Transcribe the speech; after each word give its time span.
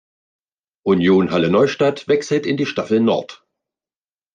Union 0.83 1.29
Halle-Neustadt 1.29 2.07
wechselt 2.07 2.47
in 2.47 2.57
die 2.57 2.65
Staffel 2.65 2.99
Nord. 3.01 3.45